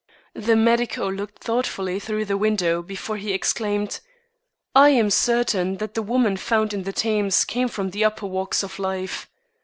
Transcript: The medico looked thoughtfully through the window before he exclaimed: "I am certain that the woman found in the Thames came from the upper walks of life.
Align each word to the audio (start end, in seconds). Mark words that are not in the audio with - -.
The 0.33 0.55
medico 0.55 1.07
looked 1.07 1.43
thoughtfully 1.43 1.99
through 1.99 2.25
the 2.25 2.35
window 2.35 2.81
before 2.81 3.17
he 3.17 3.33
exclaimed: 3.33 3.99
"I 4.73 4.89
am 4.89 5.11
certain 5.11 5.77
that 5.77 5.93
the 5.93 6.01
woman 6.01 6.37
found 6.37 6.73
in 6.73 6.81
the 6.85 6.91
Thames 6.91 7.45
came 7.45 7.67
from 7.67 7.91
the 7.91 8.03
upper 8.05 8.25
walks 8.25 8.63
of 8.63 8.79
life. 8.79 9.27